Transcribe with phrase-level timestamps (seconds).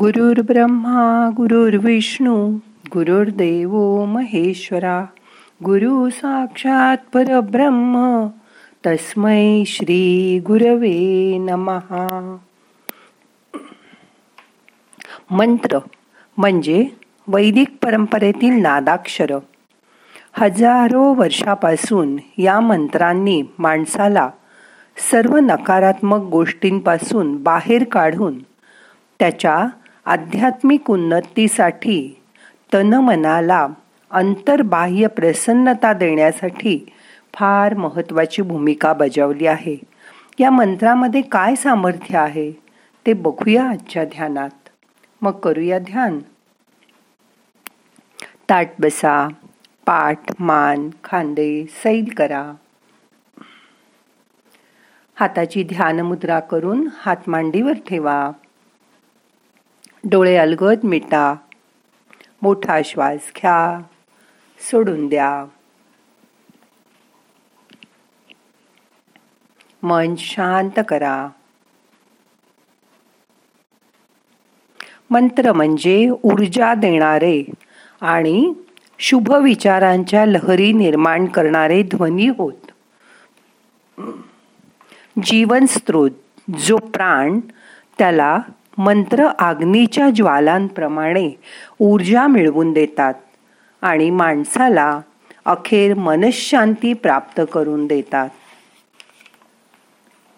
[0.00, 2.58] गुरुर् ब्रह्मा गुरुर्विष्णू
[2.94, 5.04] गुरुर्देव महेश्वरा
[5.64, 8.26] गुरु साक्षात परब्रह्म
[8.86, 10.96] तस्मै श्री गुरवे
[11.38, 12.36] नमहा
[15.30, 15.78] मंत्र
[16.38, 16.86] म्हणजे
[17.28, 19.38] वैदिक परंपरेतील नादाक्षर
[20.32, 24.28] हजारो वर्षापासून या मंत्रांनी माणसाला
[25.12, 28.38] सर्व नकारात्मक गोष्टींपासून बाहेर काढून
[29.18, 29.66] त्याच्या
[30.06, 32.22] आध्यात्मिक उन्नतीसाठी
[32.72, 33.68] तनमनाला
[34.10, 36.92] अंतर्बाह्य प्रसन्नता देण्यासाठी
[37.34, 39.76] फार महत्वाची भूमिका बजावली आहे.
[40.38, 42.52] या मंत्रामध्ये काय सामर्थ्य आहे
[43.06, 44.68] ते बघूया आजच्या ध्यानात.
[45.22, 46.18] मग करूया ध्यान.
[48.50, 49.28] ताट बसा
[49.86, 52.52] पाठ मान खांदे सैल करा.
[55.14, 58.30] हाताची ध्यानमुद्रा करून हात मांडीवर ठेवा.
[60.10, 61.34] डोळे अलगद मिटा.
[62.42, 63.80] मोठा श्वास घ्या.
[64.70, 65.44] सोडून द्या.
[69.82, 71.28] मन शांत करा.
[75.10, 77.44] मंत्र म्हणजे ऊर्जा देणारे
[78.00, 78.52] आणि
[78.98, 82.70] शुभ विचारांच्या लहरी निर्माण करणारे ध्वनी होत.
[85.24, 86.10] जीवन स्रोत
[86.58, 87.40] जो प्राण
[87.98, 88.38] त्याला
[88.78, 91.30] मंत्र आग्नीच्या ज्वालांप्रमाणे
[91.80, 93.14] ऊर्जा मिळवून देतात
[93.82, 95.00] आणि माणसाला
[95.44, 98.28] अखेर मनशांती प्राप्त करून देतात.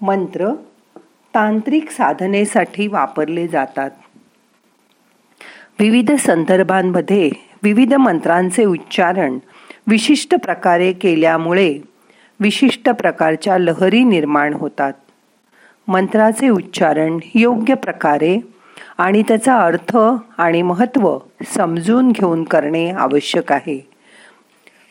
[0.00, 0.48] मंत्र
[1.34, 3.90] तांत्रिक साधनेसाठी वापरले जातात.
[5.78, 7.30] विविध संदर्भांमध्ये
[7.62, 9.38] विविध मंत्रांचे उच्चारण
[9.86, 11.78] विशिष्ट प्रकारे केल्यामुळे
[12.40, 14.92] विशिष्ट प्रकारच्या लहरी निर्माण होतात.
[15.88, 18.38] मंत्राचे उच्चारण योग्य प्रकारे
[18.98, 19.96] आणि त्याचा अर्थ
[20.38, 21.18] आणि महत्त्व
[21.56, 23.88] समजून घेऊन करणे आवश्यक आहे.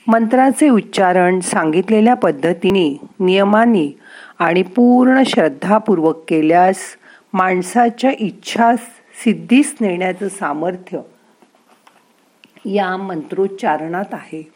[0.08, 3.92] मंत्राचे उच्चारण सांगितलेल्या पद्धतीने नियमांनी
[4.40, 6.78] आणि पूर्ण श्रद्धापूर्वक केल्यास
[7.34, 8.76] माणसाच्या इच्छा
[9.24, 11.00] सिद्धीस नेण्याचं सामर्थ्य
[12.66, 14.52] या मंत्रोच्चारणात आहे.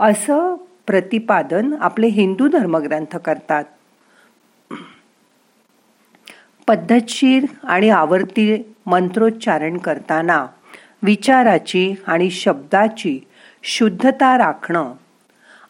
[0.00, 0.54] असं
[0.86, 3.64] प्रतिपादन आपले हिंदू धर्मग्रंथ करतात.
[6.66, 10.46] पद्धतशीर आणि आवर्ती मंत्रोच्चारण करताना
[11.02, 13.20] विचाराची आणि शब्दाची
[13.62, 14.92] शुद्धता राखणं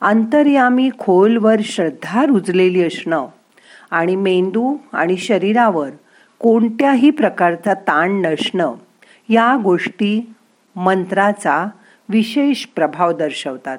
[0.00, 3.26] अंतर्यामी खोलवर श्रद्धा रुजलेली असणं
[3.90, 5.88] आणि मेंदू आणि शरीरावर
[6.38, 8.72] कोणत्याही प्रकारचा ताण नसणं
[9.28, 10.32] या गोष्टी
[10.76, 11.66] मंत्राचा
[12.08, 13.78] विशेष प्रभाव दर्शवतात.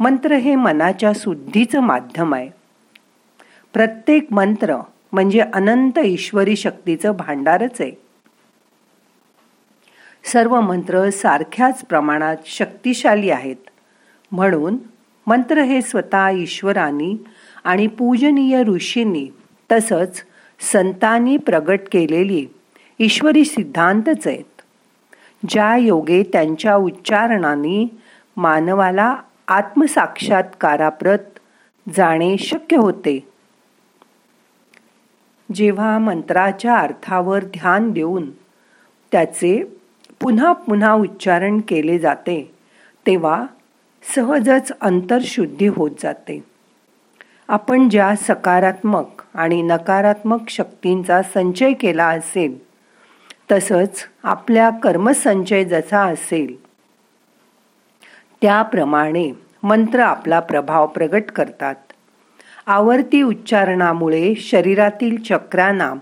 [0.00, 2.50] मंत्र हे मनाच्या शुद्धीचं माध्यम आहे.
[3.72, 4.76] प्रत्येक मंत्र
[5.12, 7.92] म्हणजे अनंत ईश्वरी शक्तीचं भांडारच आहे.
[10.24, 13.56] सर्व मंत्र सारख्याच प्रमाणात शक्तिशाली आहेत.
[14.32, 14.76] म्हणून
[15.26, 17.24] मंत्र हे स्वतः ईश्वरानी
[17.64, 19.28] आणि पूजनीय ऋषींनी
[19.72, 20.22] तसंच
[20.72, 22.46] संतांनी प्रगट केलेली
[22.98, 24.62] ईश्वरी सिद्धांतच आहेत.
[25.48, 27.88] ज्या योगे त्यांच्या उच्चारणाने
[28.36, 29.16] मानवाला
[29.48, 31.18] आत्मसाक्षात्काराप्रत
[31.96, 33.28] जाणे शक्य होते.
[35.54, 38.30] जेव्हा मंत्राच्या अर्थावर ध्यान देऊन
[39.12, 39.62] त्याचे
[40.20, 42.54] पुन्हा पुन्हा उच्चारण केले जाते
[43.06, 43.46] तेव्हा
[44.14, 46.44] सहजच अंतरशुद्धी होत जाते.
[47.48, 52.58] आपण ज्या सकारात्मक आणि नकारात्मक शक्तींचा संचय केला असेल
[53.52, 56.64] तसंच आपल्या कर्मसंचय जसा असेल
[58.42, 59.30] त्याप्रमाणे
[59.62, 61.85] मंत्र आपला प्रभाव प्रगट करतात.
[62.66, 65.94] आवर्ती उच्चारणामुळे शरीरातील चक्रांना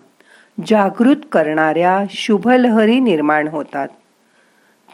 [0.66, 3.88] जागृत करणाऱ्या शुभलहरी निर्माण होतात.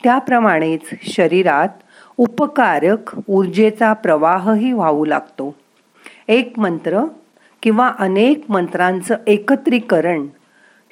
[0.02, 1.68] त्याप्रमाणेच शरीरात
[2.16, 5.54] उपकारक ऊर्जेचा प्रवाहही वाहू लागतो.
[6.28, 7.04] एक मंत्र
[7.62, 10.26] किंवा अनेक मंत्रांचं एकत्रीकरण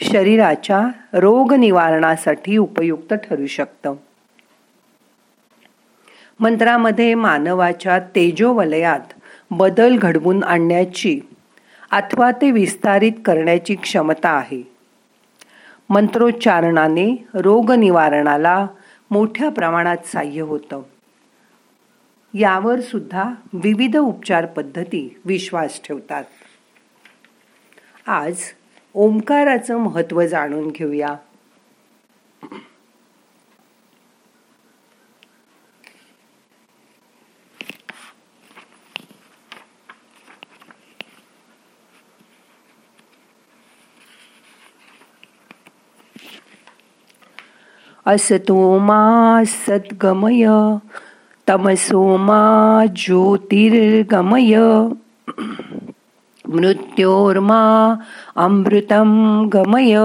[0.01, 3.95] शरीराच्या रोगनिवारणासाठी उपयुक्त ठरू शकतं.
[6.41, 9.18] मंत्रामध्ये मानवाच्या तेजोवलयात
[9.51, 11.21] बदल घडवून आणण्याची
[11.91, 14.63] अथवा ते विस्तारित करण्याची क्षमता आहे.
[15.91, 18.67] मंत्रोच्चारणाने रोगनिवारणाला
[19.11, 20.83] मोठ्या प्रमाणात साह्य होतं.
[22.35, 26.25] यावर सुद्धा विविध उपचार पद्धती विश्वास ठेवतात.
[28.07, 28.37] आज
[28.95, 31.17] ओंकाराचं महत्त्व जाणून घेऊया.
[48.09, 50.49] असतो मा सद्गमय
[51.49, 52.41] तमसो मा
[52.97, 54.57] ज्योतिर्गमय।
[56.49, 57.95] मृत्योर्मा
[58.37, 59.11] अमृतं
[59.55, 59.99] गमय।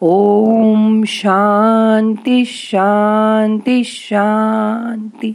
[0.00, 5.32] ओम शांती शांती शांती।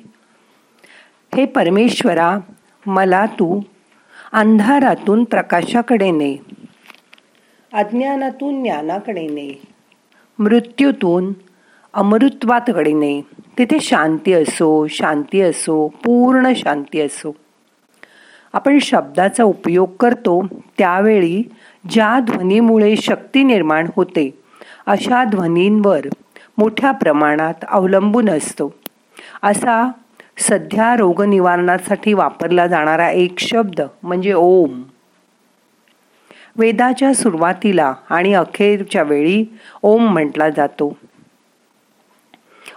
[1.35, 2.37] हे परमेश्वरा
[2.85, 3.61] मला तू
[4.33, 6.35] अंधारातून प्रकाशाकडे ने
[7.73, 9.61] अज्ञानातून ज्ञानाकडे ने
[10.39, 11.33] मृत्यूतून
[11.93, 13.21] अमृत्वातकडे घडीने.
[13.57, 17.35] तिथे शांती असो शांती असो पूर्ण शांती असो.
[18.53, 20.47] आपण शब्दाचा उपयोग करतो
[20.77, 21.43] त्यावेळी
[21.89, 24.39] ज्या ध्वनीमुळे शक्ती निर्माण होते
[24.85, 25.99] अशा ध्वनींवर
[26.57, 28.73] मोठ्या प्रमाणात अवलंबून असतो.
[29.43, 29.91] असा
[30.37, 34.81] सध्या रोगनिवारणासाठी वापरला जाणारा एक शब्द म्हणजे ओम.
[36.55, 39.45] वेदाच्या सुरुवातीला आणि अखेरच्या वेळी
[39.81, 40.97] ओम म्हटला जातो.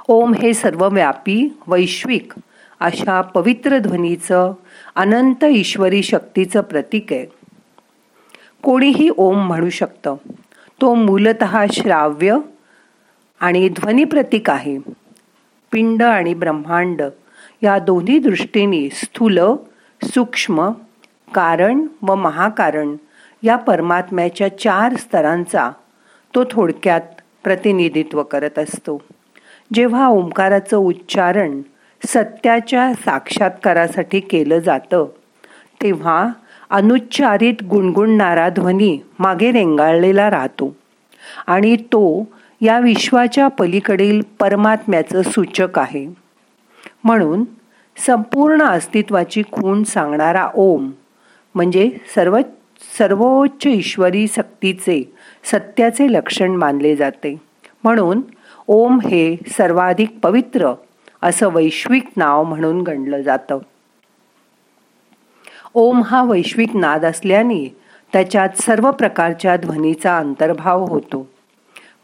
[0.08, 2.32] ओम हे सर्वव्यापी वैश्विक
[2.80, 4.52] अशा पवित्र ध्वनीचं
[4.94, 7.26] अनंत ईश्वरी शक्तीचं प्रतीक आहे.
[8.62, 10.14] कोणीही ओम म्हणू शकतं.
[10.80, 12.36] तो मूलत श्राव्य
[13.40, 14.78] आणि ध्वनी प्रतीक आहे.
[15.72, 17.02] पिंड आणि ब्रह्मांड
[17.62, 19.38] या दोन्ही दृष्टीने स्थूल
[20.02, 20.70] सूक्ष्म
[21.34, 22.96] कारण व महाकारण
[23.42, 25.70] या परमात्म्याच्या चार स्तरांचा
[26.34, 27.00] तो थोडक्यात
[27.44, 29.02] प्रतिनिधित्व करत असतो.
[29.74, 31.60] जेव्हा ओंकाराचं उच्चारण
[32.06, 35.06] सत्याच्या साक्षात्कारासाठी केलं जातं
[35.82, 36.28] तेव्हा
[36.70, 40.76] अनुच्चारित गुणगुणणारा ध्वनी मागे रेंगाळलेला राहतो
[41.46, 42.28] आणि तो
[42.60, 46.06] या विश्वाच्या पलीकडील परमात्म्याचं सूचक आहे.
[47.04, 47.44] म्हणून
[47.96, 50.90] संपूर्ण अस्तित्वाची खूण सांगणारा ओम
[51.54, 52.38] म्हणजे सर्व
[52.98, 55.12] सर्वोच्च ईश्वरी शक्तीचे
[55.44, 57.36] सत्याचे लक्षण मानले जाते.
[57.84, 58.20] म्हणून
[58.66, 60.72] ओम हे सर्वाधिक पवित्र
[61.22, 63.58] असं वैश्विक नाव म्हणून गणलं जातं.
[65.74, 67.76] ओम हा वैश्विक नाद असल्याने
[68.12, 71.28] त्याच्यात सर्व प्रकारच्या ध्वनीचा अंतर्भाव होतो.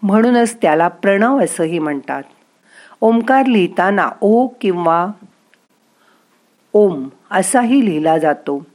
[0.03, 2.23] म्हणूनच त्याला प्रणव असंही म्हणतात.
[3.01, 5.07] ओंकार लिहिताना ओ किंवा
[6.73, 8.67] ओम असाही लिहिला जातो.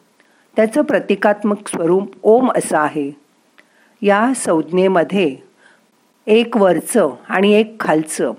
[0.56, 3.12] त्याचं प्रतिकात्मक स्वरूप ओम असं आहे.
[4.02, 5.45] या संज्ञेमध्ये
[6.27, 8.31] एक वरचं आणि एक खालचं.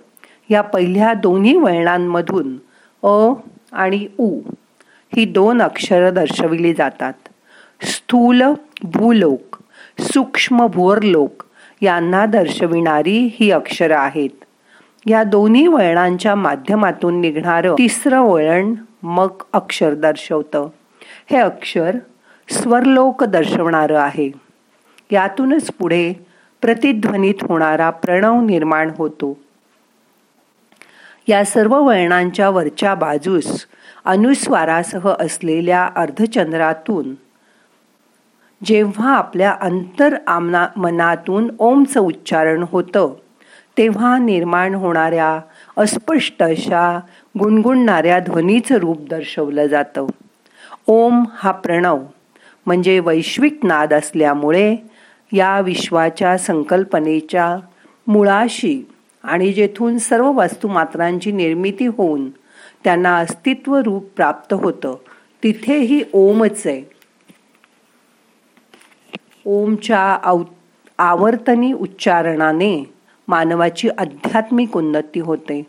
[0.51, 2.57] या पहिल्या दोन्ही वळणांमधून
[3.03, 3.33] अ
[3.73, 4.41] आणि उ
[5.17, 7.13] ही दोन अक्षरं दर्शविली जातात.
[7.83, 8.43] स्थूल
[8.83, 9.57] भूलोक
[10.01, 11.45] सूक्ष्म भोरलोक
[11.81, 14.45] यांना दर्शविणारी ही अक्षरं आहेत.
[15.07, 20.69] या दोन्ही वळणांच्या माध्यमातून निघणारं तिसरं वळण मग अक्षर दर्शवतं.
[21.31, 21.97] हे अक्षर
[22.49, 24.31] स्वरलोक दर्शवणारं आहे.
[25.13, 26.26] यातूनच पुढे
[26.63, 29.39] प्रतिध्वनीत होणारा प्रणव निर्माण होतो.
[31.29, 33.67] या सर्व वळणांच्या वरच्या बाजूस
[34.05, 37.15] अनुस्वारासह असलेल्या अर्धचंद्रातून
[38.65, 43.15] जेव्हा आपल्या अंतर आमना मनातून ओमचं उच्चारण होतं
[43.79, 45.41] तेव्हा निर्माण होणाऱ्या
[45.77, 47.01] अस्पष्ट अशा
[47.39, 50.07] गुणगुणणाऱ्या ध्वनीचं रूप दर्शवलं जातं.
[50.87, 51.99] ओम हा प्रणव
[52.67, 54.77] म्हणजे वैश्विक नाद असल्यामुळे
[55.33, 57.57] या विश्वाच्या संकल्पनेच्या
[58.07, 58.89] मुळाशी
[59.23, 62.31] आणि जेथून सर्व वस्तुमात्रांची निर्मिती होऊन
[62.85, 64.97] त्यांना अस्तित्व रूप प्राप्त होतं
[65.43, 66.91] तिथेही ओमच आहे.
[69.45, 70.43] ओमच्या आव
[70.99, 72.93] आवर्तनी उच्चारणाने
[73.29, 75.67] मानवाची आध्यात्मिक उन्नती होते.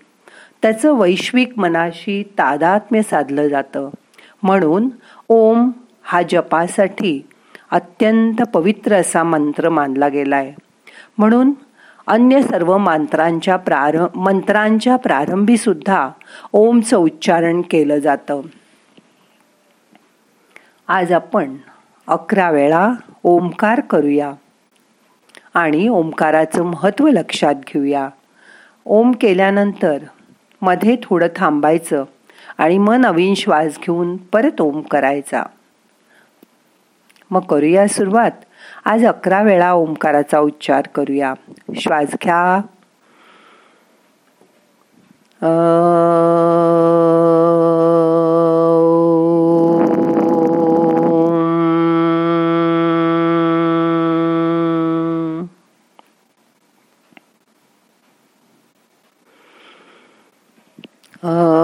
[0.62, 3.90] त्याचं वैश्विक मनाशी तादात्म्य साधलं जातं.
[4.44, 4.90] म्हणून
[5.30, 5.72] ओम
[6.04, 7.27] हा जपासाठी
[7.72, 10.54] अत्यंत पवित्र असा मंत्र मानला गेला आहे
[11.18, 11.52] म्हणून
[12.08, 16.10] अन्य सर्व मंत्रांच्या प्रारंभ मंत्रांच्या प्रारंभी सुद्धा
[16.54, 18.42] ओमचं उच्चारण केलं जातं.
[20.88, 21.56] आज आपण
[22.08, 22.90] अकरा वेळा
[23.24, 24.34] ओमकार करूया
[25.54, 28.10] आणि ओंकाराचं महत्त्व लक्षात घेऊया.
[28.86, 32.04] ओम केल्यानंतरमध्ये थोडं थांबायचं
[32.58, 35.44] आणि मग नवीन श्वास घेऊन परत ओम करायचा.
[37.32, 38.32] मग करूया सुरुवात.
[38.86, 41.34] आज अकरा वेळा ओंकाराचा उच्चार करूया.
[41.76, 42.62] श्वास घ्या.
[61.24, 61.57] Uh...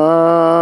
[0.00, 0.57] Oh.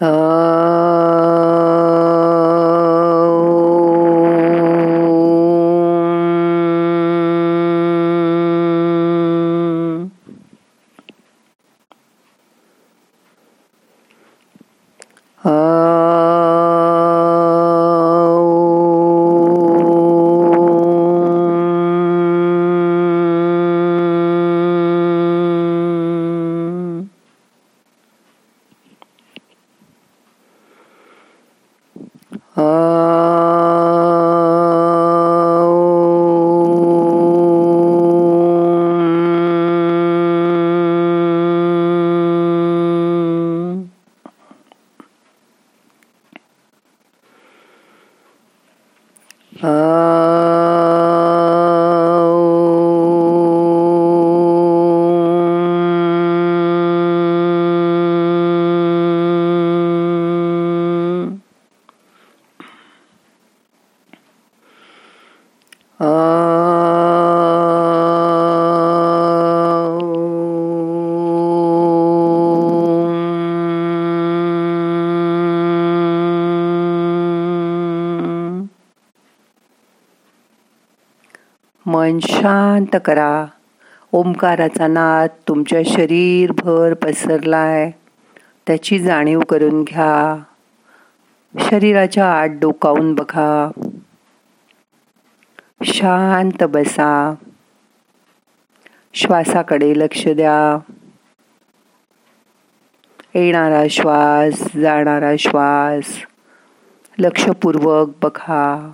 [0.00, 0.29] Oh.
[49.62, 50.29] Uh.
[81.90, 83.46] मन शांत करा.
[84.12, 87.90] ओंकाराचा नाद तुमच्या शरीरभर पसरलाय.
[88.66, 90.42] त्याची जाणीव करून घ्या.
[91.58, 93.70] शरीराच्या आत डोकावून बघा.
[95.84, 97.34] शांत बसा.
[99.14, 100.92] श्वासाकडे लक्ष द्या.
[103.34, 106.24] येणारा श्वास जाणारा श्वास
[107.18, 108.90] लक्षपूर्वक बघा.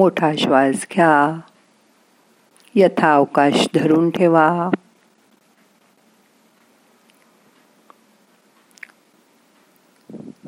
[0.00, 1.40] मोठा श्वास घ्या.
[2.74, 4.70] यथावकाश धरून ठेवा.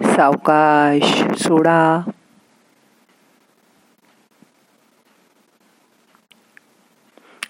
[0.03, 2.01] सावकाश सोडा.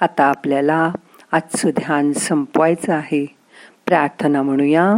[0.00, 0.92] आता आपल्याला
[1.32, 3.36] आजचं ध्यान संपवायचं आहे.
[3.86, 4.94] प्रार्थना म्हणूया.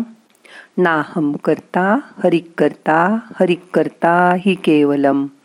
[0.79, 5.27] नाहम करता हरिक करता हरिक करता ही केवलम.